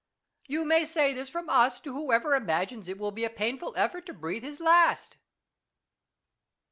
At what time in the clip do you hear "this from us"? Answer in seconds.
1.13-1.79